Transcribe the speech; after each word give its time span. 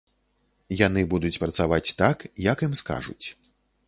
Яны 0.87 1.03
будуць 1.11 1.37
працаваць 1.43 1.95
так, 2.01 2.25
як 2.47 2.65
ім 2.69 2.73
скажуць. 2.81 3.25